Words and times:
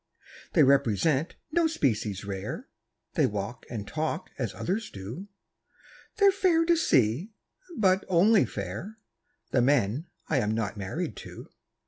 They 0.53 0.63
represent 0.63 1.35
no 1.51 1.67
species 1.67 2.25
rare, 2.25 2.67
They 3.13 3.27
walk 3.27 3.67
and 3.69 3.87
talk 3.87 4.31
as 4.39 4.51
others 4.55 4.89
do; 4.89 5.27
They're 6.17 6.31
fair 6.31 6.65
to 6.65 6.75
see 6.75 7.33
but 7.77 8.03
only 8.07 8.45
fair 8.47 8.97
The 9.51 9.61
men 9.61 10.07
I 10.27 10.39
am 10.39 10.55
not 10.55 10.75
married 10.75 11.15
to. 11.17 11.49